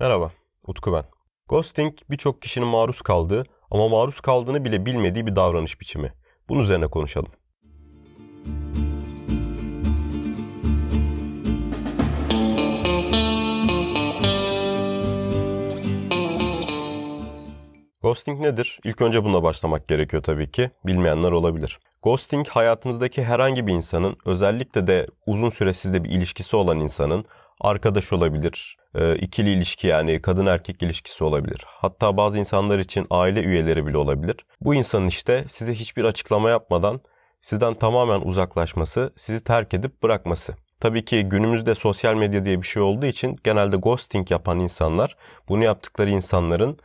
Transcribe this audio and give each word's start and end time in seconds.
Merhaba, 0.00 0.30
Utku 0.66 0.92
ben. 0.92 1.04
Ghosting 1.48 1.94
birçok 2.10 2.42
kişinin 2.42 2.66
maruz 2.66 3.02
kaldığı 3.02 3.44
ama 3.70 3.88
maruz 3.88 4.20
kaldığını 4.20 4.64
bile 4.64 4.86
bilmediği 4.86 5.26
bir 5.26 5.36
davranış 5.36 5.80
biçimi. 5.80 6.12
Bunun 6.48 6.60
üzerine 6.60 6.86
konuşalım. 6.86 7.32
Ghosting 18.02 18.40
nedir? 18.40 18.80
İlk 18.84 19.00
önce 19.00 19.24
bununla 19.24 19.42
başlamak 19.42 19.88
gerekiyor 19.88 20.22
tabii 20.22 20.50
ki. 20.50 20.70
Bilmeyenler 20.86 21.32
olabilir. 21.32 21.78
Ghosting 22.02 22.48
hayatınızdaki 22.48 23.24
herhangi 23.24 23.66
bir 23.66 23.72
insanın 23.72 24.16
özellikle 24.26 24.86
de 24.86 25.06
uzun 25.26 25.48
süre 25.48 25.72
sizde 25.72 26.04
bir 26.04 26.10
ilişkisi 26.10 26.56
olan 26.56 26.80
insanın 26.80 27.24
arkadaş 27.60 28.12
olabilir, 28.12 28.76
e, 28.94 29.16
ikili 29.16 29.52
ilişki 29.52 29.86
yani 29.86 30.22
kadın 30.22 30.46
erkek 30.46 30.82
ilişkisi 30.82 31.24
olabilir. 31.24 31.64
Hatta 31.66 32.16
bazı 32.16 32.38
insanlar 32.38 32.78
için 32.78 33.06
aile 33.10 33.42
üyeleri 33.42 33.86
bile 33.86 33.98
olabilir. 33.98 34.36
Bu 34.60 34.74
insanın 34.74 35.06
işte 35.06 35.44
size 35.48 35.74
hiçbir 35.74 36.04
açıklama 36.04 36.50
yapmadan 36.50 37.00
sizden 37.42 37.74
tamamen 37.74 38.20
uzaklaşması, 38.20 39.12
sizi 39.16 39.44
terk 39.44 39.74
edip 39.74 40.02
bırakması. 40.02 40.54
Tabii 40.80 41.04
ki 41.04 41.22
günümüzde 41.22 41.74
sosyal 41.74 42.14
medya 42.14 42.44
diye 42.44 42.62
bir 42.62 42.66
şey 42.66 42.82
olduğu 42.82 43.06
için 43.06 43.36
genelde 43.44 43.76
ghosting 43.76 44.30
yapan 44.30 44.58
insanlar 44.58 45.16
bunu 45.48 45.64
yaptıkları 45.64 46.10
insanların 46.10 46.78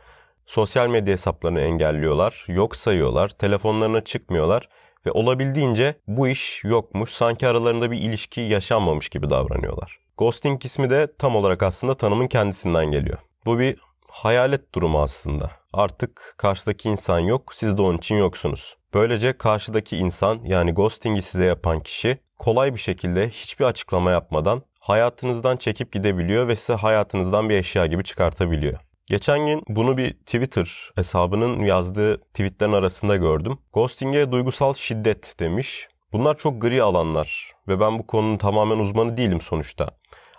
sosyal 0.46 0.88
medya 0.88 1.12
hesaplarını 1.12 1.60
engelliyorlar, 1.60 2.44
yok 2.48 2.76
sayıyorlar, 2.76 3.28
telefonlarına 3.28 4.00
çıkmıyorlar 4.00 4.68
ve 5.06 5.10
olabildiğince 5.10 5.94
bu 6.06 6.28
iş 6.28 6.64
yokmuş, 6.64 7.10
sanki 7.10 7.48
aralarında 7.48 7.90
bir 7.90 7.98
ilişki 7.98 8.40
yaşanmamış 8.40 9.08
gibi 9.08 9.30
davranıyorlar. 9.30 10.03
Ghosting 10.18 10.64
ismi 10.64 10.90
de 10.90 11.12
tam 11.18 11.36
olarak 11.36 11.62
aslında 11.62 11.94
tanımın 11.94 12.26
kendisinden 12.26 12.86
geliyor. 12.86 13.18
Bu 13.46 13.58
bir 13.58 13.78
hayalet 14.08 14.74
durumu 14.74 15.02
aslında. 15.02 15.50
Artık 15.72 16.34
karşıdaki 16.36 16.88
insan 16.88 17.18
yok, 17.18 17.54
siz 17.54 17.78
de 17.78 17.82
onun 17.82 17.98
için 17.98 18.16
yoksunuz. 18.16 18.76
Böylece 18.94 19.38
karşıdaki 19.38 19.96
insan 19.96 20.40
yani 20.44 20.72
ghosting'i 20.72 21.22
size 21.22 21.44
yapan 21.44 21.80
kişi 21.80 22.18
kolay 22.38 22.74
bir 22.74 22.80
şekilde 22.80 23.28
hiçbir 23.28 23.64
açıklama 23.64 24.10
yapmadan 24.10 24.62
hayatınızdan 24.80 25.56
çekip 25.56 25.92
gidebiliyor 25.92 26.48
ve 26.48 26.56
size 26.56 26.74
hayatınızdan 26.74 27.48
bir 27.48 27.54
eşya 27.54 27.86
gibi 27.86 28.04
çıkartabiliyor. 28.04 28.78
Geçen 29.06 29.46
gün 29.46 29.62
bunu 29.68 29.96
bir 29.96 30.12
Twitter 30.12 30.90
hesabının 30.94 31.64
yazdığı 31.64 32.18
tweetlerin 32.20 32.72
arasında 32.72 33.16
gördüm. 33.16 33.58
Ghosting'e 33.72 34.32
duygusal 34.32 34.74
şiddet 34.74 35.40
demiş. 35.40 35.88
Bunlar 36.14 36.36
çok 36.36 36.62
gri 36.62 36.82
alanlar 36.82 37.52
ve 37.68 37.80
ben 37.80 37.98
bu 37.98 38.06
konunun 38.06 38.36
tamamen 38.36 38.78
uzmanı 38.78 39.16
değilim 39.16 39.40
sonuçta. 39.40 39.88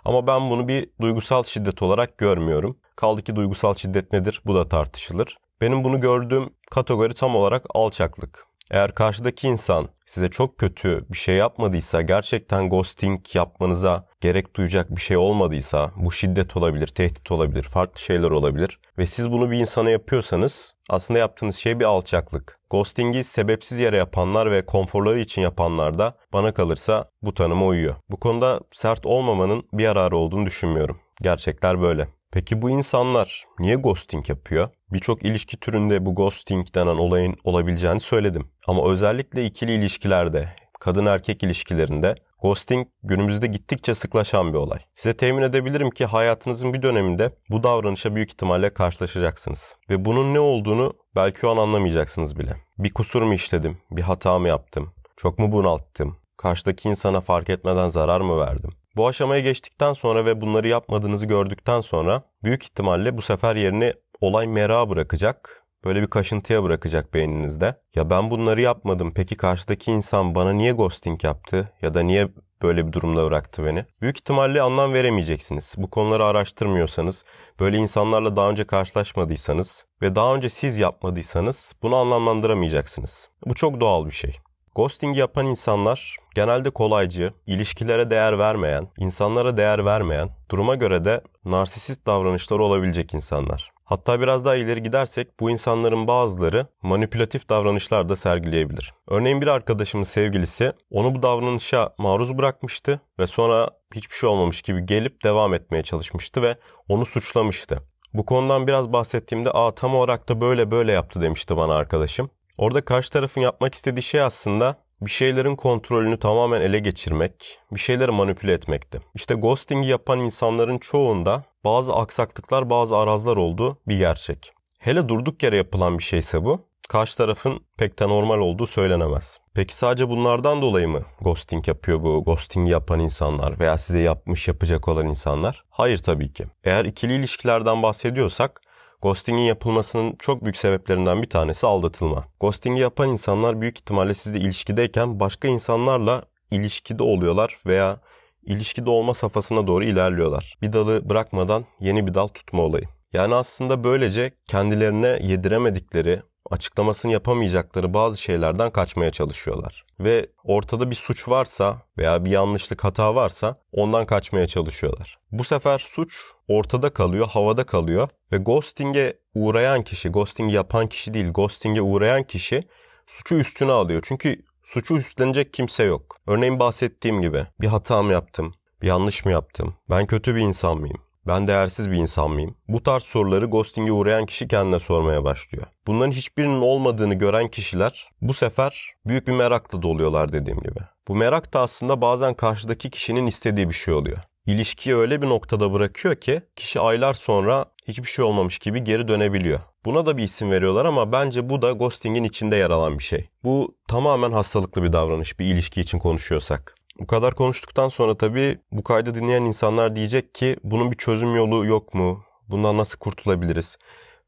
Ama 0.04 0.26
ben 0.26 0.50
bunu 0.50 0.68
bir 0.68 0.90
duygusal 1.00 1.44
şiddet 1.44 1.82
olarak 1.82 2.18
görmüyorum. 2.18 2.78
Kaldı 2.96 3.22
ki 3.22 3.36
duygusal 3.36 3.74
şiddet 3.74 4.12
nedir? 4.12 4.42
Bu 4.46 4.54
da 4.54 4.68
tartışılır. 4.68 5.38
Benim 5.60 5.84
bunu 5.84 6.00
gördüğüm 6.00 6.50
kategori 6.70 7.14
tam 7.14 7.36
olarak 7.36 7.66
alçaklık. 7.74 8.45
Eğer 8.70 8.94
karşıdaki 8.94 9.48
insan 9.48 9.88
size 10.06 10.30
çok 10.30 10.58
kötü 10.58 11.04
bir 11.10 11.16
şey 11.16 11.36
yapmadıysa, 11.36 12.02
gerçekten 12.02 12.68
ghosting 12.68 13.34
yapmanıza 13.34 14.06
gerek 14.20 14.56
duyacak 14.56 14.96
bir 14.96 15.00
şey 15.00 15.16
olmadıysa, 15.16 15.92
bu 15.96 16.12
şiddet 16.12 16.56
olabilir, 16.56 16.86
tehdit 16.86 17.32
olabilir, 17.32 17.62
farklı 17.62 18.00
şeyler 18.00 18.30
olabilir 18.30 18.78
ve 18.98 19.06
siz 19.06 19.32
bunu 19.32 19.50
bir 19.50 19.58
insana 19.58 19.90
yapıyorsanız 19.90 20.74
aslında 20.90 21.20
yaptığınız 21.20 21.56
şey 21.56 21.80
bir 21.80 21.84
alçaklık. 21.84 22.60
Ghosting'i 22.70 23.24
sebepsiz 23.24 23.78
yere 23.78 23.96
yapanlar 23.96 24.50
ve 24.50 24.66
konforları 24.66 25.20
için 25.20 25.42
yapanlar 25.42 25.98
da 25.98 26.16
bana 26.32 26.54
kalırsa 26.54 27.04
bu 27.22 27.34
tanıma 27.34 27.66
uyuyor. 27.66 27.94
Bu 28.10 28.16
konuda 28.16 28.60
sert 28.72 29.06
olmamanın 29.06 29.68
bir 29.72 29.84
yararı 29.84 30.16
olduğunu 30.16 30.46
düşünmüyorum. 30.46 31.00
Gerçekler 31.22 31.82
böyle. 31.82 32.08
Peki 32.36 32.62
bu 32.62 32.70
insanlar 32.70 33.44
niye 33.58 33.76
ghosting 33.76 34.28
yapıyor? 34.28 34.68
Birçok 34.92 35.22
ilişki 35.22 35.56
türünde 35.56 36.06
bu 36.06 36.14
ghosting 36.14 36.74
denen 36.74 36.96
olayın 36.96 37.36
olabileceğini 37.44 38.00
söyledim. 38.00 38.48
Ama 38.66 38.90
özellikle 38.90 39.44
ikili 39.44 39.72
ilişkilerde, 39.72 40.48
kadın 40.80 41.06
erkek 41.06 41.42
ilişkilerinde 41.42 42.14
ghosting 42.42 42.88
günümüzde 43.02 43.46
gittikçe 43.46 43.94
sıklaşan 43.94 44.52
bir 44.52 44.58
olay. 44.58 44.78
Size 44.94 45.16
temin 45.16 45.42
edebilirim 45.42 45.90
ki 45.90 46.04
hayatınızın 46.04 46.74
bir 46.74 46.82
döneminde 46.82 47.30
bu 47.50 47.62
davranışa 47.62 48.14
büyük 48.14 48.30
ihtimalle 48.30 48.74
karşılaşacaksınız. 48.74 49.76
Ve 49.90 50.04
bunun 50.04 50.34
ne 50.34 50.40
olduğunu 50.40 50.92
belki 51.14 51.46
o 51.46 51.50
an 51.50 51.56
anlamayacaksınız 51.56 52.38
bile. 52.38 52.56
Bir 52.78 52.94
kusur 52.94 53.22
mu 53.22 53.34
işledim? 53.34 53.78
Bir 53.90 54.02
hata 54.02 54.38
mı 54.38 54.48
yaptım? 54.48 54.92
Çok 55.16 55.38
mu 55.38 55.52
bunalttım? 55.52 56.16
Karşıdaki 56.36 56.88
insana 56.88 57.20
fark 57.20 57.50
etmeden 57.50 57.88
zarar 57.88 58.20
mı 58.20 58.40
verdim? 58.40 58.70
Bu 58.96 59.08
aşamaya 59.08 59.40
geçtikten 59.40 59.92
sonra 59.92 60.24
ve 60.24 60.40
bunları 60.40 60.68
yapmadığınızı 60.68 61.26
gördükten 61.26 61.80
sonra 61.80 62.22
büyük 62.42 62.64
ihtimalle 62.64 63.16
bu 63.16 63.22
sefer 63.22 63.56
yerini 63.56 63.94
olay 64.20 64.46
merak 64.46 64.88
bırakacak. 64.88 65.62
Böyle 65.84 66.02
bir 66.02 66.06
kaşıntıya 66.06 66.62
bırakacak 66.62 67.14
beyninizde. 67.14 67.74
Ya 67.94 68.10
ben 68.10 68.30
bunları 68.30 68.60
yapmadım. 68.60 69.12
Peki 69.14 69.36
karşıdaki 69.36 69.92
insan 69.92 70.34
bana 70.34 70.52
niye 70.52 70.72
ghosting 70.72 71.24
yaptı? 71.24 71.72
Ya 71.82 71.94
da 71.94 72.00
niye 72.00 72.28
böyle 72.62 72.86
bir 72.86 72.92
durumda 72.92 73.24
bıraktı 73.26 73.64
beni? 73.64 73.84
Büyük 74.00 74.18
ihtimalle 74.18 74.62
anlam 74.62 74.92
veremeyeceksiniz. 74.92 75.74
Bu 75.78 75.90
konuları 75.90 76.24
araştırmıyorsanız, 76.24 77.24
böyle 77.60 77.76
insanlarla 77.76 78.36
daha 78.36 78.50
önce 78.50 78.66
karşılaşmadıysanız 78.66 79.86
ve 80.02 80.14
daha 80.14 80.34
önce 80.34 80.48
siz 80.48 80.78
yapmadıysanız 80.78 81.72
bunu 81.82 81.96
anlamlandıramayacaksınız. 81.96 83.28
Bu 83.46 83.54
çok 83.54 83.80
doğal 83.80 84.06
bir 84.06 84.10
şey. 84.10 84.36
Ghosting 84.76 85.16
yapan 85.16 85.46
insanlar 85.46 86.16
genelde 86.34 86.70
kolaycı, 86.70 87.32
ilişkilere 87.46 88.10
değer 88.10 88.38
vermeyen, 88.38 88.88
insanlara 88.98 89.56
değer 89.56 89.84
vermeyen, 89.84 90.28
duruma 90.50 90.74
göre 90.74 91.04
de 91.04 91.20
narsisist 91.44 92.06
davranışları 92.06 92.62
olabilecek 92.62 93.14
insanlar. 93.14 93.70
Hatta 93.84 94.20
biraz 94.20 94.44
daha 94.44 94.56
ileri 94.56 94.82
gidersek 94.82 95.40
bu 95.40 95.50
insanların 95.50 96.06
bazıları 96.06 96.66
manipülatif 96.82 97.48
davranışlar 97.48 98.08
da 98.08 98.16
sergileyebilir. 98.16 98.94
Örneğin 99.08 99.40
bir 99.40 99.46
arkadaşımın 99.46 100.04
sevgilisi 100.04 100.72
onu 100.90 101.14
bu 101.14 101.22
davranışa 101.22 101.94
maruz 101.98 102.38
bırakmıştı 102.38 103.00
ve 103.18 103.26
sonra 103.26 103.70
hiçbir 103.94 104.14
şey 104.14 104.28
olmamış 104.28 104.62
gibi 104.62 104.86
gelip 104.86 105.24
devam 105.24 105.54
etmeye 105.54 105.82
çalışmıştı 105.82 106.42
ve 106.42 106.56
onu 106.88 107.06
suçlamıştı. 107.06 107.82
Bu 108.14 108.24
konudan 108.24 108.66
biraz 108.66 108.92
bahsettiğimde 108.92 109.50
aa 109.50 109.74
tam 109.74 109.94
olarak 109.94 110.28
da 110.28 110.40
böyle 110.40 110.70
böyle 110.70 110.92
yaptı 110.92 111.20
demişti 111.20 111.56
bana 111.56 111.74
arkadaşım. 111.74 112.30
Orada 112.58 112.84
karşı 112.84 113.10
tarafın 113.10 113.40
yapmak 113.40 113.74
istediği 113.74 114.02
şey 114.02 114.20
aslında 114.20 114.76
bir 115.00 115.10
şeylerin 115.10 115.56
kontrolünü 115.56 116.18
tamamen 116.18 116.60
ele 116.60 116.78
geçirmek, 116.78 117.58
bir 117.72 117.80
şeyleri 117.80 118.10
manipüle 118.10 118.52
etmekti. 118.52 119.00
İşte 119.14 119.34
ghosting'i 119.34 119.86
yapan 119.86 120.20
insanların 120.20 120.78
çoğunda 120.78 121.44
bazı 121.64 121.94
aksaklıklar, 121.94 122.70
bazı 122.70 122.96
arazlar 122.96 123.36
olduğu 123.36 123.78
bir 123.88 123.98
gerçek. 123.98 124.52
Hele 124.78 125.08
durduk 125.08 125.42
yere 125.42 125.56
yapılan 125.56 125.98
bir 125.98 126.02
şeyse 126.02 126.44
bu, 126.44 126.60
karşı 126.88 127.16
tarafın 127.16 127.60
pek 127.76 127.98
de 127.98 128.08
normal 128.08 128.38
olduğu 128.38 128.66
söylenemez. 128.66 129.38
Peki 129.54 129.76
sadece 129.76 130.08
bunlardan 130.08 130.62
dolayı 130.62 130.88
mı 130.88 131.00
ghosting 131.20 131.68
yapıyor 131.68 132.02
bu 132.02 132.24
ghosting 132.24 132.70
yapan 132.70 133.00
insanlar 133.00 133.60
veya 133.60 133.78
size 133.78 133.98
yapmış 133.98 134.48
yapacak 134.48 134.88
olan 134.88 135.08
insanlar? 135.08 135.64
Hayır 135.70 135.98
tabii 135.98 136.32
ki. 136.32 136.46
Eğer 136.64 136.84
ikili 136.84 137.14
ilişkilerden 137.14 137.82
bahsediyorsak 137.82 138.60
Ghosting'in 139.02 139.42
yapılmasının 139.42 140.16
çok 140.18 140.44
büyük 140.44 140.56
sebeplerinden 140.56 141.22
bir 141.22 141.30
tanesi 141.30 141.66
aldatılma. 141.66 142.24
Ghosting'i 142.40 142.80
yapan 142.80 143.08
insanlar 143.08 143.60
büyük 143.60 143.78
ihtimalle 143.78 144.14
sizle 144.14 144.38
ilişkideyken 144.38 145.20
başka 145.20 145.48
insanlarla 145.48 146.22
ilişkide 146.50 147.02
oluyorlar 147.02 147.56
veya 147.66 148.00
ilişkide 148.42 148.90
olma 148.90 149.14
safhasına 149.14 149.66
doğru 149.66 149.84
ilerliyorlar. 149.84 150.54
Bir 150.62 150.72
dalı 150.72 151.08
bırakmadan 151.08 151.64
yeni 151.80 152.06
bir 152.06 152.14
dal 152.14 152.26
tutma 152.26 152.62
olayı. 152.62 152.84
Yani 153.12 153.34
aslında 153.34 153.84
böylece 153.84 154.32
kendilerine 154.48 155.18
yediremedikleri, 155.22 156.22
açıklamasını 156.50 157.12
yapamayacakları 157.12 157.94
bazı 157.94 158.22
şeylerden 158.22 158.70
kaçmaya 158.70 159.10
çalışıyorlar. 159.10 159.84
Ve 160.00 160.26
ortada 160.44 160.90
bir 160.90 160.94
suç 160.94 161.28
varsa 161.28 161.82
veya 161.98 162.24
bir 162.24 162.30
yanlışlık 162.30 162.84
hata 162.84 163.14
varsa 163.14 163.54
ondan 163.72 164.06
kaçmaya 164.06 164.46
çalışıyorlar. 164.46 165.18
Bu 165.32 165.44
sefer 165.44 165.78
suç 165.78 166.24
ortada 166.48 166.90
kalıyor, 166.90 167.28
havada 167.28 167.66
kalıyor 167.66 168.08
ve 168.32 168.36
ghosting'e 168.36 169.18
uğrayan 169.34 169.82
kişi, 169.82 170.08
ghosting 170.08 170.52
yapan 170.52 170.86
kişi 170.86 171.14
değil, 171.14 171.32
ghosting'e 171.32 171.82
uğrayan 171.82 172.22
kişi 172.22 172.62
suçu 173.06 173.34
üstüne 173.34 173.72
alıyor. 173.72 174.02
Çünkü 174.08 174.42
suçu 174.64 174.96
üstlenecek 174.96 175.52
kimse 175.52 175.84
yok. 175.84 176.16
Örneğin 176.26 176.58
bahsettiğim 176.58 177.22
gibi 177.22 177.46
bir 177.60 177.66
hata 177.66 178.02
mı 178.02 178.12
yaptım, 178.12 178.54
bir 178.82 178.86
yanlış 178.86 179.24
mı 179.24 179.32
yaptım, 179.32 179.74
ben 179.90 180.06
kötü 180.06 180.34
bir 180.34 180.40
insan 180.40 180.78
mıyım? 180.78 181.05
Ben 181.26 181.48
değersiz 181.48 181.90
bir 181.90 181.96
insan 181.96 182.30
mıyım? 182.30 182.56
Bu 182.68 182.82
tarz 182.82 183.02
soruları 183.02 183.46
ghosting'e 183.46 183.92
uğrayan 183.92 184.26
kişi 184.26 184.48
kendine 184.48 184.78
sormaya 184.78 185.24
başlıyor. 185.24 185.66
Bunların 185.86 186.12
hiçbirinin 186.12 186.60
olmadığını 186.60 187.14
gören 187.14 187.48
kişiler 187.48 188.08
bu 188.20 188.32
sefer 188.32 188.94
büyük 189.06 189.28
bir 189.28 189.32
merakla 189.32 189.82
doluyorlar 189.82 190.32
dediğim 190.32 190.60
gibi. 190.60 190.80
Bu 191.08 191.14
merak 191.14 191.54
da 191.54 191.60
aslında 191.60 192.00
bazen 192.00 192.34
karşıdaki 192.34 192.90
kişinin 192.90 193.26
istediği 193.26 193.68
bir 193.68 193.74
şey 193.74 193.94
oluyor. 193.94 194.18
İlişkiyi 194.46 194.96
öyle 194.96 195.22
bir 195.22 195.28
noktada 195.28 195.72
bırakıyor 195.72 196.16
ki 196.16 196.42
kişi 196.56 196.80
aylar 196.80 197.14
sonra 197.14 197.64
hiçbir 197.88 198.08
şey 198.08 198.24
olmamış 198.24 198.58
gibi 198.58 198.84
geri 198.84 199.08
dönebiliyor. 199.08 199.60
Buna 199.84 200.06
da 200.06 200.16
bir 200.16 200.22
isim 200.22 200.50
veriyorlar 200.50 200.84
ama 200.84 201.12
bence 201.12 201.48
bu 201.48 201.62
da 201.62 201.72
ghosting'in 201.72 202.24
içinde 202.24 202.56
yer 202.56 202.70
alan 202.70 202.98
bir 202.98 203.04
şey. 203.04 203.28
Bu 203.44 203.76
tamamen 203.88 204.32
hastalıklı 204.32 204.82
bir 204.82 204.92
davranış 204.92 205.38
bir 205.38 205.46
ilişki 205.46 205.80
için 205.80 205.98
konuşuyorsak. 205.98 206.74
Bu 207.00 207.06
kadar 207.06 207.34
konuştuktan 207.34 207.88
sonra 207.88 208.16
tabii 208.16 208.58
bu 208.72 208.84
kaydı 208.84 209.14
dinleyen 209.14 209.42
insanlar 209.42 209.96
diyecek 209.96 210.34
ki 210.34 210.56
bunun 210.64 210.90
bir 210.90 210.96
çözüm 210.96 211.34
yolu 211.34 211.66
yok 211.66 211.94
mu? 211.94 212.24
Bundan 212.48 212.76
nasıl 212.76 212.98
kurtulabiliriz? 212.98 213.78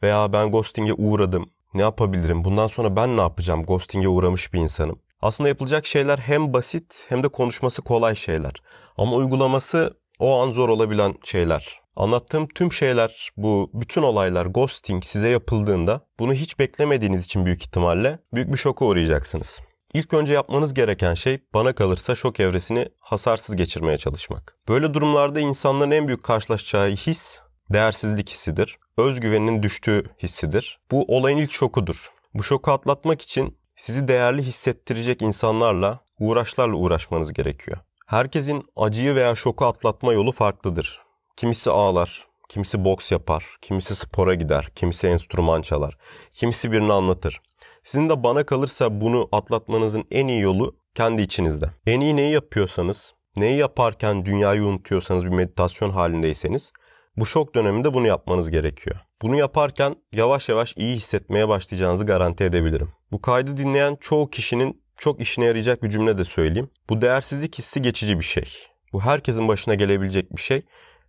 Veya 0.03 0.33
ben 0.33 0.51
ghosting'e 0.51 0.93
uğradım. 0.93 1.51
Ne 1.75 1.83
yapabilirim? 1.83 2.45
Bundan 2.45 2.67
sonra 2.67 2.97
ben 2.97 3.17
ne 3.17 3.21
yapacağım? 3.21 3.65
Ghosting'e 3.65 4.09
uğramış 4.09 4.53
bir 4.53 4.61
insanım. 4.61 4.99
Aslında 5.23 5.49
yapılacak 5.49 5.87
şeyler 5.87 6.19
hem 6.19 6.53
basit 6.53 7.07
hem 7.09 7.23
de 7.23 7.29
konuşması 7.29 7.83
kolay 7.83 8.15
şeyler. 8.15 8.53
Ama 8.97 9.17
uygulaması 9.17 9.99
o 10.19 10.41
an 10.41 10.51
zor 10.51 10.69
olabilen 10.69 11.15
şeyler. 11.25 11.81
Anlattığım 11.97 12.49
tüm 12.49 12.73
şeyler, 12.73 13.31
bu 13.37 13.71
bütün 13.75 14.03
olaylar, 14.03 14.47
ghosting 14.47 15.05
size 15.05 15.29
yapıldığında 15.29 16.01
bunu 16.19 16.35
hiç 16.35 16.59
beklemediğiniz 16.59 17.25
için 17.25 17.47
büyük 17.47 17.63
ihtimalle 17.63 18.19
büyük 18.35 18.53
bir 18.53 18.57
şoka 18.57 18.85
uğrayacaksınız. 18.85 19.61
İlk 19.95 20.15
önce 20.15 20.35
yapmanız 20.35 20.75
gereken 20.75 21.15
şey 21.15 21.39
bana 21.55 21.75
kalırsa 21.75 22.15
şok 22.15 22.41
evresini 22.41 22.89
hasarsız 23.01 23.57
geçirmeye 23.57 23.99
çalışmak. 23.99 24.57
Böyle 24.69 24.95
durumlarda 24.95 25.41
insanların 25.41 25.91
en 25.91 26.07
büyük 26.07 26.23
karşılaşacağı 26.23 26.91
his 26.91 27.41
değersizlik 27.73 28.31
hissidir. 28.31 28.79
Özgüveninin 28.97 29.63
düştüğü 29.63 30.05
hissidir. 30.23 30.81
Bu 30.91 31.05
olayın 31.17 31.39
ilk 31.39 31.53
şokudur. 31.53 32.11
Bu 32.35 32.43
şoku 32.43 32.73
atlatmak 32.73 33.23
için 33.23 33.59
sizi 33.77 34.09
değerli 34.09 34.43
hissettirecek 34.43 35.23
insanlarla, 35.23 36.01
uğraşlarla 36.19 36.77
uğraşmanız 36.77 37.33
gerekiyor. 37.33 37.79
Herkesin 38.07 38.65
acıyı 38.77 39.15
veya 39.15 39.35
şoku 39.35 39.67
atlatma 39.67 40.13
yolu 40.13 40.33
farklıdır. 40.33 41.01
Kimisi 41.37 41.71
ağlar, 41.71 42.27
kimisi 42.49 42.85
boks 42.85 43.13
yapar, 43.13 43.45
kimisi 43.63 43.95
spora 43.97 44.35
gider, 44.35 44.69
kimisi 44.75 45.07
enstrüman 45.07 45.63
çalar, 45.63 45.97
kimisi 46.33 46.73
birini 46.73 46.93
anlatır. 46.93 47.41
Sizin 47.85 48.09
de 48.09 48.23
bana 48.23 48.47
kalırsa 48.47 49.01
bunu 49.01 49.29
atlatmanızın 49.33 50.05
en 50.11 50.29
iyi 50.29 50.41
yolu 50.41 50.77
kendi 50.95 51.23
içinizde. 51.23 51.71
En 51.87 52.01
iyi 52.01 52.17
neyi 52.17 52.33
yapıyorsanız, 52.33 53.15
neyi 53.37 53.59
yaparken 53.59 54.25
dünyayı 54.25 54.63
unutuyorsanız 54.63 55.25
bir 55.25 55.31
meditasyon 55.31 55.91
halindeyseniz 55.91 56.73
bu 57.17 57.27
şok 57.27 57.55
döneminde 57.55 57.95
bunu 57.95 58.07
yapmanız 58.07 58.51
gerekiyor. 58.51 58.97
Bunu 59.23 59.37
yaparken 59.37 59.97
yavaş 60.13 60.49
yavaş 60.49 60.75
iyi 60.77 60.97
hissetmeye 60.97 61.49
başlayacağınızı 61.49 62.07
garanti 62.07 62.45
edebilirim. 62.45 62.93
Bu 63.13 63.23
kaydı 63.23 63.57
dinleyen 63.57 63.97
çoğu 64.01 64.31
kişinin 64.31 64.83
çok 64.97 65.21
işine 65.21 65.45
yarayacak 65.45 65.83
bir 65.83 65.91
cümle 65.91 66.19
de 66.19 66.25
söyleyeyim. 66.25 66.71
Bu 66.91 67.01
değersizlik 67.01 67.59
hissi 67.59 67.83
geçici 67.83 68.19
bir 68.19 68.25
şey. 68.25 68.45
Bu 68.93 69.01
herkesin 69.01 69.49
başına 69.49 69.75
gelebilecek 69.75 70.37
bir 70.37 70.41
şey 70.41 70.63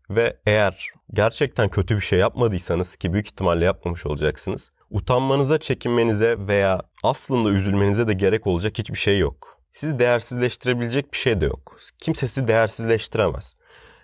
ve 0.10 0.38
eğer 0.46 0.88
gerçekten 1.14 1.70
kötü 1.70 1.96
bir 1.96 2.02
şey 2.02 2.20
yapmadıysanız 2.20 2.96
ki 2.96 3.14
büyük 3.14 3.28
ihtimalle 3.28 3.66
yapmamış 3.66 4.06
olacaksınız. 4.06 4.72
Utanmanıza, 4.90 5.58
çekinmenize 5.58 6.36
veya 6.40 6.82
aslında 7.04 7.50
üzülmenize 7.50 8.08
de 8.08 8.14
gerek 8.14 8.48
olacak 8.48 8.78
hiçbir 8.78 8.98
şey 8.98 9.20
yok. 9.20 9.60
Sizi 9.74 10.00
değersizleştirebilecek 10.00 11.14
bir 11.14 11.18
şey 11.18 11.42
de 11.42 11.46
yok. 11.46 11.80
Kimse 11.98 12.28
sizi 12.28 12.48
değersizleştiremez. 12.48 13.56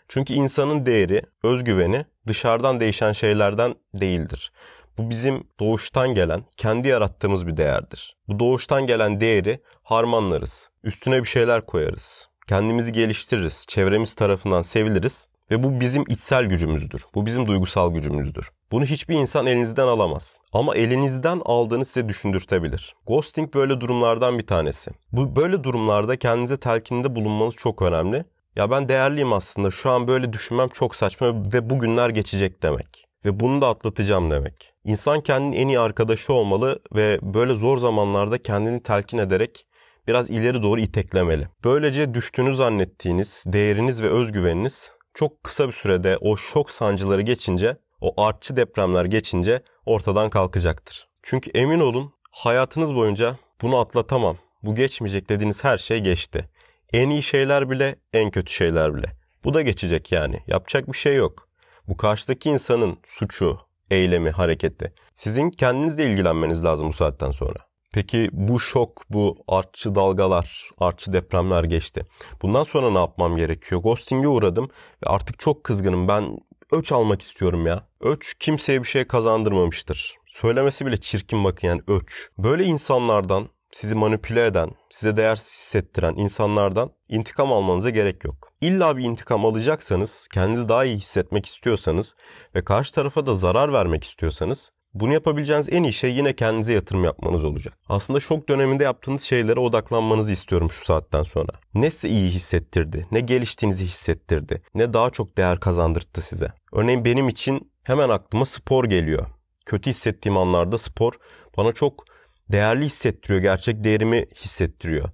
Çünkü 0.07 0.33
insanın 0.33 0.85
değeri, 0.85 1.21
özgüveni 1.43 2.05
dışarıdan 2.27 2.79
değişen 2.79 3.11
şeylerden 3.11 3.75
değildir. 3.93 4.51
Bu 4.97 5.09
bizim 5.09 5.47
doğuştan 5.59 6.13
gelen, 6.13 6.43
kendi 6.57 6.87
yarattığımız 6.87 7.47
bir 7.47 7.57
değerdir. 7.57 8.17
Bu 8.27 8.39
doğuştan 8.39 8.87
gelen 8.87 9.19
değeri 9.19 9.61
harmanlarız. 9.83 10.69
Üstüne 10.83 11.19
bir 11.19 11.27
şeyler 11.27 11.65
koyarız. 11.65 12.29
Kendimizi 12.47 12.91
geliştiririz. 12.91 13.65
Çevremiz 13.67 14.15
tarafından 14.15 14.61
seviliriz. 14.61 15.27
Ve 15.51 15.63
bu 15.63 15.79
bizim 15.79 16.03
içsel 16.09 16.45
gücümüzdür. 16.45 17.05
Bu 17.15 17.25
bizim 17.25 17.45
duygusal 17.45 17.93
gücümüzdür. 17.93 18.51
Bunu 18.71 18.85
hiçbir 18.85 19.15
insan 19.15 19.45
elinizden 19.45 19.87
alamaz. 19.87 20.37
Ama 20.53 20.75
elinizden 20.75 21.41
aldığını 21.45 21.85
size 21.85 22.09
düşündürtebilir. 22.09 22.95
Ghosting 23.07 23.53
böyle 23.53 23.81
durumlardan 23.81 24.39
bir 24.39 24.47
tanesi. 24.47 24.91
Bu 25.11 25.35
böyle 25.35 25.63
durumlarda 25.63 26.15
kendinize 26.15 26.57
telkinde 26.57 27.15
bulunmanız 27.15 27.55
çok 27.55 27.81
önemli. 27.81 28.25
Ya 28.55 28.71
ben 28.71 28.87
değerliyim 28.87 29.33
aslında. 29.33 29.71
Şu 29.71 29.89
an 29.89 30.07
böyle 30.07 30.33
düşünmem 30.33 30.69
çok 30.69 30.95
saçma 30.95 31.27
ve 31.53 31.69
bugünler 31.69 32.09
geçecek 32.09 32.63
demek. 32.63 33.05
Ve 33.25 33.39
bunu 33.39 33.61
da 33.61 33.67
atlatacağım 33.67 34.31
demek. 34.31 34.73
İnsan 34.83 35.21
kendinin 35.21 35.57
en 35.57 35.67
iyi 35.67 35.79
arkadaşı 35.79 36.33
olmalı 36.33 36.79
ve 36.95 37.19
böyle 37.21 37.55
zor 37.55 37.77
zamanlarda 37.77 38.37
kendini 38.37 38.83
telkin 38.83 39.17
ederek 39.17 39.67
biraz 40.07 40.29
ileri 40.29 40.63
doğru 40.63 40.79
iteklemeli. 40.79 41.47
Böylece 41.63 42.13
düştüğünü 42.13 42.55
zannettiğiniz 42.55 43.43
değeriniz 43.47 44.03
ve 44.03 44.09
özgüveniniz 44.09 44.91
çok 45.15 45.43
kısa 45.43 45.67
bir 45.67 45.73
sürede 45.73 46.17
o 46.21 46.37
şok 46.37 46.71
sancıları 46.71 47.21
geçince, 47.21 47.77
o 48.01 48.23
artçı 48.23 48.55
depremler 48.55 49.05
geçince 49.05 49.63
ortadan 49.85 50.29
kalkacaktır. 50.29 51.07
Çünkü 51.23 51.51
emin 51.51 51.79
olun 51.79 52.13
hayatınız 52.31 52.95
boyunca 52.95 53.37
bunu 53.61 53.77
atlatamam, 53.77 54.37
bu 54.63 54.75
geçmeyecek 54.75 55.29
dediğiniz 55.29 55.63
her 55.63 55.77
şey 55.77 55.99
geçti. 55.99 56.49
En 56.93 57.09
iyi 57.09 57.23
şeyler 57.23 57.69
bile, 57.69 57.95
en 58.13 58.31
kötü 58.31 58.53
şeyler 58.53 58.95
bile. 58.95 59.11
Bu 59.43 59.53
da 59.53 59.61
geçecek 59.61 60.11
yani. 60.11 60.39
Yapacak 60.47 60.87
bir 60.87 60.97
şey 60.97 61.15
yok. 61.15 61.49
Bu 61.87 61.97
karşıdaki 61.97 62.49
insanın 62.49 62.97
suçu, 63.07 63.59
eylemi, 63.91 64.31
hareketi. 64.31 64.93
Sizin 65.15 65.49
kendinizle 65.49 66.11
ilgilenmeniz 66.11 66.65
lazım 66.65 66.87
bu 66.87 66.93
saatten 66.93 67.31
sonra. 67.31 67.59
Peki 67.95 68.29
bu 68.31 68.59
şok, 68.59 69.03
bu 69.09 69.37
artçı 69.47 69.95
dalgalar, 69.95 70.69
artçı 70.77 71.13
depremler 71.13 71.63
geçti. 71.63 72.05
Bundan 72.41 72.63
sonra 72.63 72.89
ne 72.89 72.99
yapmam 72.99 73.37
gerekiyor? 73.37 73.81
Ghosting'e 73.81 74.27
uğradım 74.27 74.69
ve 75.03 75.09
artık 75.09 75.39
çok 75.39 75.63
kızgınım. 75.63 76.07
Ben 76.07 76.37
öç 76.71 76.91
almak 76.91 77.21
istiyorum 77.21 77.67
ya. 77.67 77.87
Öç 78.01 78.33
kimseye 78.39 78.83
bir 78.83 78.87
şey 78.87 79.07
kazandırmamıştır. 79.07 80.15
Söylemesi 80.27 80.85
bile 80.85 80.97
çirkin 80.97 81.43
bakın 81.43 81.67
yani 81.67 81.81
öç. 81.87 82.29
Böyle 82.37 82.63
insanlardan 82.63 83.49
sizi 83.71 83.95
manipüle 83.95 84.45
eden, 84.45 84.69
size 84.89 85.17
değersiz 85.17 85.53
hissettiren 85.53 86.15
insanlardan 86.15 86.91
intikam 87.09 87.53
almanıza 87.53 87.89
gerek 87.89 88.23
yok. 88.23 88.53
İlla 88.61 88.97
bir 88.97 89.03
intikam 89.03 89.45
alacaksanız, 89.45 90.27
kendinizi 90.33 90.69
daha 90.69 90.85
iyi 90.85 90.97
hissetmek 90.97 91.45
istiyorsanız 91.45 92.15
ve 92.55 92.63
karşı 92.63 92.95
tarafa 92.95 93.25
da 93.25 93.33
zarar 93.33 93.73
vermek 93.73 94.03
istiyorsanız 94.03 94.71
bunu 94.95 95.13
yapabileceğiniz 95.13 95.69
en 95.71 95.83
iyi 95.83 95.93
şey 95.93 96.15
yine 96.15 96.33
kendinize 96.33 96.73
yatırım 96.73 97.03
yapmanız 97.03 97.43
olacak. 97.43 97.73
Aslında 97.89 98.19
şok 98.19 98.49
döneminde 98.49 98.83
yaptığınız 98.83 99.21
şeylere 99.21 99.59
odaklanmanızı 99.59 100.31
istiyorum 100.31 100.71
şu 100.71 100.85
saatten 100.85 101.23
sonra. 101.23 101.51
Ne 101.73 101.91
size 101.91 102.09
iyi 102.09 102.27
hissettirdi, 102.27 103.07
ne 103.11 103.19
geliştiğinizi 103.19 103.85
hissettirdi, 103.85 104.61
ne 104.75 104.93
daha 104.93 105.09
çok 105.09 105.37
değer 105.37 105.59
kazandırdı 105.59 106.21
size. 106.21 106.51
Örneğin 106.73 107.05
benim 107.05 107.29
için 107.29 107.71
hemen 107.83 108.09
aklıma 108.09 108.45
spor 108.45 108.85
geliyor. 108.85 109.25
Kötü 109.65 109.89
hissettiğim 109.89 110.37
anlarda 110.37 110.77
spor 110.77 111.13
bana 111.57 111.71
çok 111.71 112.05
değerli 112.51 112.85
hissettiriyor, 112.85 113.41
gerçek 113.41 113.83
değerimi 113.83 114.25
hissettiriyor. 114.35 115.09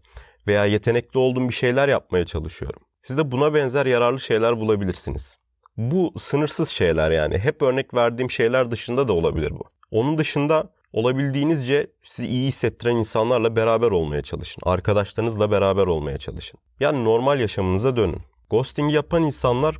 Veya 0.48 0.66
yetenekli 0.66 1.19
olduğum 1.19 1.50
bir 1.50 1.54
şeyler 1.54 1.88
yapmaya 1.88 2.25
çalışıyorum. 2.25 2.81
Siz 3.04 3.18
de 3.18 3.31
buna 3.31 3.54
benzer 3.54 3.86
yararlı 3.86 4.19
şeyler 4.19 4.57
bulabilirsiniz. 4.57 5.38
Bu 5.78 6.14
sınırsız 6.20 6.70
şeyler 6.70 7.12
yani. 7.12 7.38
Hep 7.38 7.62
örnek 7.62 7.94
verdiğim 7.94 8.32
şeyler 8.32 8.72
dışında 8.72 9.08
da 9.08 9.14
olabilir 9.14 9.52
bu. 9.52 9.64
Onun 9.92 10.18
dışında 10.18 10.70
olabildiğinizce 10.94 11.88
sizi 12.04 12.28
iyi 12.28 12.48
hissettiren 12.48 12.96
insanlarla 12.96 13.56
beraber 13.56 13.92
olmaya 13.92 14.22
çalışın. 14.22 14.62
Arkadaşlarınızla 14.66 15.51
beraber 15.51 15.88
olmaya 15.88 16.18
çalışın. 16.18 16.60
Yani 16.80 17.04
normal 17.04 17.40
yaşamınıza 17.40 17.96
dönün. 17.96 18.22
Ghosting 18.50 18.94
yapan 18.94 19.24
insanlar 19.24 19.78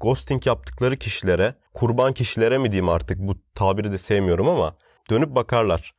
ghosting 0.00 0.46
yaptıkları 0.46 0.96
kişilere, 0.96 1.54
kurban 1.74 2.12
kişilere 2.12 2.58
mi 2.58 2.72
diyeyim 2.72 2.88
artık 2.88 3.18
bu 3.18 3.34
tabiri 3.54 3.92
de 3.92 3.98
sevmiyorum 3.98 4.48
ama 4.48 4.76
dönüp 5.10 5.34
bakarlar. 5.34 5.94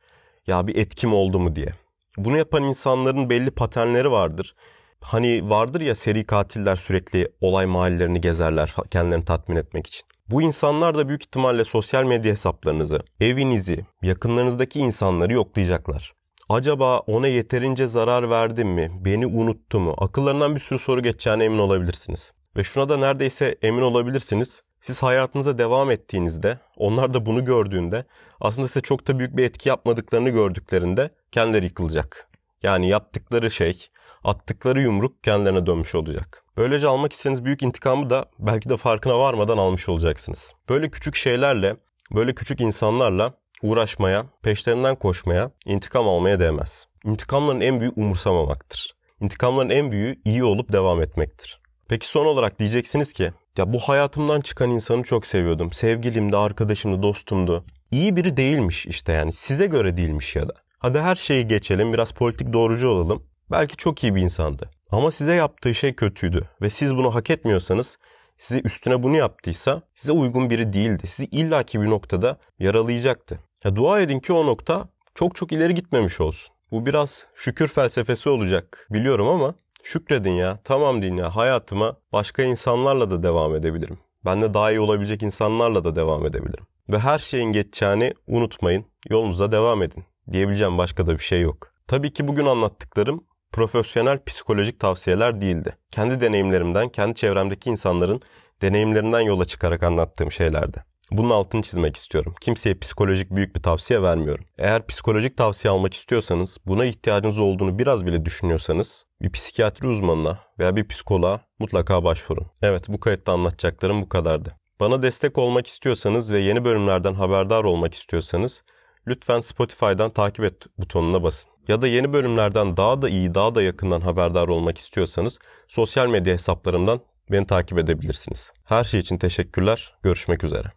Ya 0.46 0.66
bir 0.66 0.76
etkim 0.76 1.14
oldu 1.14 1.38
mu 1.38 1.56
diye. 1.56 1.68
Bunu 2.16 2.38
yapan 2.38 2.62
insanların 2.62 3.30
belli 3.30 3.50
paternleri 3.50 4.10
vardır. 4.10 4.54
Hani 5.02 5.50
vardır 5.50 5.80
ya 5.80 5.94
seri 5.94 6.24
katiller 6.26 6.76
sürekli 6.76 7.28
olay 7.40 7.66
mahallelerini 7.66 8.20
gezerler 8.20 8.74
kendilerini 8.90 9.24
tatmin 9.24 9.56
etmek 9.56 9.86
için. 9.86 10.06
Bu 10.30 10.42
insanlar 10.42 10.98
da 10.98 11.08
büyük 11.08 11.22
ihtimalle 11.22 11.64
sosyal 11.64 12.04
medya 12.04 12.32
hesaplarınızı, 12.32 13.00
evinizi, 13.20 13.84
yakınlarınızdaki 14.02 14.80
insanları 14.80 15.32
yoklayacaklar. 15.32 16.12
Acaba 16.48 16.98
ona 16.98 17.26
yeterince 17.26 17.86
zarar 17.86 18.30
verdim 18.30 18.68
mi? 18.68 18.90
Beni 19.04 19.26
unuttu 19.26 19.80
mu? 19.80 19.94
Akıllarından 19.98 20.54
bir 20.54 20.60
sürü 20.60 20.78
soru 20.78 21.02
geçeceğine 21.02 21.44
emin 21.44 21.58
olabilirsiniz. 21.58 22.32
Ve 22.56 22.64
şuna 22.64 22.88
da 22.88 22.96
neredeyse 22.96 23.58
emin 23.62 23.82
olabilirsiniz. 23.82 24.62
Siz 24.80 25.02
hayatınıza 25.02 25.58
devam 25.58 25.90
ettiğinizde, 25.90 26.58
onlar 26.76 27.14
da 27.14 27.26
bunu 27.26 27.44
gördüğünde 27.44 28.04
aslında 28.40 28.68
size 28.68 28.80
çok 28.80 29.08
da 29.08 29.18
büyük 29.18 29.36
bir 29.36 29.44
etki 29.44 29.68
yapmadıklarını 29.68 30.28
gördüklerinde 30.28 31.10
kendileri 31.32 31.64
yıkılacak. 31.64 32.28
Yani 32.62 32.88
yaptıkları 32.88 33.50
şey, 33.50 33.88
attıkları 34.24 34.82
yumruk 34.82 35.24
kendilerine 35.24 35.66
dönmüş 35.66 35.94
olacak. 35.94 36.44
Böylece 36.56 36.88
almak 36.88 37.12
istediğiniz 37.12 37.44
büyük 37.44 37.62
intikamı 37.62 38.10
da 38.10 38.26
belki 38.38 38.68
de 38.68 38.76
farkına 38.76 39.18
varmadan 39.18 39.58
almış 39.58 39.88
olacaksınız. 39.88 40.52
Böyle 40.68 40.90
küçük 40.90 41.16
şeylerle, 41.16 41.76
böyle 42.14 42.34
küçük 42.34 42.60
insanlarla 42.60 43.34
uğraşmaya, 43.62 44.26
peşlerinden 44.42 44.94
koşmaya, 44.96 45.50
intikam 45.64 46.08
almaya 46.08 46.40
değmez. 46.40 46.86
İntikamların 47.04 47.60
en 47.60 47.80
büyüğü 47.80 47.92
umursamamaktır. 47.96 48.96
İntikamların 49.20 49.70
en 49.70 49.92
büyüğü 49.92 50.16
iyi 50.24 50.44
olup 50.44 50.72
devam 50.72 51.02
etmektir. 51.02 51.60
Peki 51.88 52.06
son 52.06 52.26
olarak 52.26 52.58
diyeceksiniz 52.58 53.12
ki 53.12 53.32
ya 53.58 53.72
bu 53.72 53.78
hayatımdan 53.78 54.40
çıkan 54.40 54.70
insanı 54.70 55.02
çok 55.02 55.26
seviyordum. 55.26 55.72
Sevgilimdi, 55.72 56.36
arkadaşımdı, 56.36 57.02
dostumdu. 57.02 57.64
İyi 57.90 58.16
biri 58.16 58.36
değilmiş 58.36 58.86
işte 58.86 59.12
yani 59.12 59.32
size 59.32 59.66
göre 59.66 59.96
değilmiş 59.96 60.36
ya 60.36 60.48
da. 60.48 60.52
Hadi 60.78 60.98
her 60.98 61.14
şeyi 61.14 61.46
geçelim 61.46 61.92
biraz 61.92 62.12
politik 62.12 62.52
doğrucu 62.52 62.88
olalım. 62.88 63.22
Belki 63.50 63.76
çok 63.76 64.04
iyi 64.04 64.14
bir 64.14 64.22
insandı. 64.22 64.70
Ama 64.90 65.10
size 65.10 65.34
yaptığı 65.34 65.74
şey 65.74 65.94
kötüydü 65.94 66.48
ve 66.62 66.70
siz 66.70 66.96
bunu 66.96 67.14
hak 67.14 67.30
etmiyorsanız 67.30 67.98
size 68.38 68.60
üstüne 68.64 69.02
bunu 69.02 69.16
yaptıysa 69.16 69.82
size 69.94 70.12
uygun 70.12 70.50
biri 70.50 70.72
değildi. 70.72 71.06
Sizi 71.06 71.24
illaki 71.24 71.80
bir 71.82 71.90
noktada 71.90 72.38
yaralayacaktı. 72.58 73.38
Ya 73.64 73.76
dua 73.76 74.00
edin 74.00 74.20
ki 74.20 74.32
o 74.32 74.46
nokta 74.46 74.88
çok 75.14 75.36
çok 75.36 75.52
ileri 75.52 75.74
gitmemiş 75.74 76.20
olsun. 76.20 76.54
Bu 76.70 76.86
biraz 76.86 77.24
şükür 77.34 77.68
felsefesi 77.68 78.28
olacak 78.28 78.86
biliyorum 78.90 79.28
ama 79.28 79.54
şükredin 79.82 80.32
ya. 80.32 80.58
Tamam 80.64 81.02
deyin 81.02 81.16
ya 81.16 81.36
hayatıma 81.36 81.96
başka 82.12 82.42
insanlarla 82.42 83.10
da 83.10 83.22
devam 83.22 83.56
edebilirim. 83.56 83.98
Ben 84.24 84.42
de 84.42 84.54
daha 84.54 84.70
iyi 84.70 84.80
olabilecek 84.80 85.22
insanlarla 85.22 85.84
da 85.84 85.96
devam 85.96 86.26
edebilirim. 86.26 86.66
Ve 86.88 86.98
her 86.98 87.18
şeyin 87.18 87.52
geçeceğini 87.52 88.14
unutmayın. 88.26 88.84
Yolunuza 89.10 89.52
devam 89.52 89.82
edin. 89.82 90.04
Diyebileceğim 90.32 90.78
başka 90.78 91.06
da 91.06 91.18
bir 91.18 91.22
şey 91.24 91.40
yok. 91.40 91.72
Tabii 91.86 92.12
ki 92.12 92.28
bugün 92.28 92.46
anlattıklarım 92.46 93.24
profesyonel 93.52 94.24
psikolojik 94.24 94.80
tavsiyeler 94.80 95.40
değildi. 95.40 95.76
Kendi 95.90 96.20
deneyimlerimden, 96.20 96.88
kendi 96.88 97.14
çevremdeki 97.14 97.70
insanların 97.70 98.20
deneyimlerinden 98.62 99.20
yola 99.20 99.44
çıkarak 99.44 99.82
anlattığım 99.82 100.32
şeylerdi. 100.32 100.84
Bunun 101.10 101.30
altını 101.30 101.62
çizmek 101.62 101.96
istiyorum. 101.96 102.34
Kimseye 102.40 102.74
psikolojik 102.74 103.30
büyük 103.30 103.56
bir 103.56 103.62
tavsiye 103.62 104.02
vermiyorum. 104.02 104.44
Eğer 104.58 104.86
psikolojik 104.86 105.36
tavsiye 105.36 105.72
almak 105.72 105.94
istiyorsanız, 105.94 106.58
buna 106.66 106.84
ihtiyacınız 106.84 107.38
olduğunu 107.38 107.78
biraz 107.78 108.06
bile 108.06 108.24
düşünüyorsanız 108.24 109.06
bir 109.22 109.32
psikiyatri 109.32 109.88
uzmanına 109.88 110.38
veya 110.58 110.76
bir 110.76 110.88
psikoloğa 110.88 111.40
mutlaka 111.58 112.04
başvurun. 112.04 112.46
Evet 112.62 112.84
bu 112.88 113.00
kayıtta 113.00 113.32
anlatacaklarım 113.32 114.02
bu 114.02 114.08
kadardı. 114.08 114.56
Bana 114.80 115.02
destek 115.02 115.38
olmak 115.38 115.66
istiyorsanız 115.66 116.32
ve 116.32 116.40
yeni 116.40 116.64
bölümlerden 116.64 117.14
haberdar 117.14 117.64
olmak 117.64 117.94
istiyorsanız 117.94 118.62
lütfen 119.06 119.40
Spotify'dan 119.40 120.10
takip 120.10 120.44
et 120.44 120.66
butonuna 120.78 121.22
basın. 121.22 121.51
Ya 121.68 121.82
da 121.82 121.86
yeni 121.86 122.12
bölümlerden 122.12 122.76
daha 122.76 123.02
da 123.02 123.08
iyi, 123.08 123.34
daha 123.34 123.54
da 123.54 123.62
yakından 123.62 124.00
haberdar 124.00 124.48
olmak 124.48 124.78
istiyorsanız 124.78 125.38
sosyal 125.68 126.08
medya 126.08 126.34
hesaplarımdan 126.34 127.00
beni 127.30 127.46
takip 127.46 127.78
edebilirsiniz. 127.78 128.52
Her 128.64 128.84
şey 128.84 129.00
için 129.00 129.18
teşekkürler. 129.18 129.94
Görüşmek 130.02 130.44
üzere. 130.44 130.72